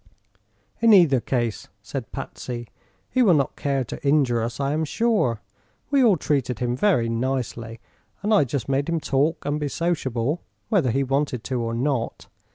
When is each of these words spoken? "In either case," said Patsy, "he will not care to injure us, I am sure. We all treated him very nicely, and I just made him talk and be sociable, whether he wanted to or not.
"In 0.81 0.93
either 0.93 1.19
case," 1.19 1.67
said 1.83 2.11
Patsy, 2.11 2.67
"he 3.07 3.21
will 3.21 3.35
not 3.35 3.55
care 3.55 3.83
to 3.83 4.03
injure 4.03 4.41
us, 4.41 4.59
I 4.59 4.73
am 4.73 4.83
sure. 4.83 5.41
We 5.91 6.03
all 6.03 6.17
treated 6.17 6.57
him 6.57 6.75
very 6.75 7.07
nicely, 7.07 7.79
and 8.23 8.33
I 8.33 8.43
just 8.45 8.67
made 8.67 8.89
him 8.89 8.99
talk 8.99 9.45
and 9.45 9.59
be 9.59 9.67
sociable, 9.67 10.41
whether 10.69 10.89
he 10.89 11.03
wanted 11.03 11.43
to 11.43 11.61
or 11.61 11.75
not. 11.75 12.25